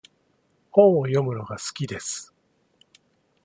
[0.71, 2.33] 本を読むのが好きです。